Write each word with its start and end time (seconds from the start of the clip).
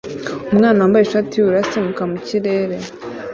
Umwana 0.53 0.77
wambaye 0.81 1.03
ishati 1.05 1.33
yubururu 1.35 1.61
asimbuka 1.63 2.03
mu 2.11 2.17
kirere 2.27 2.77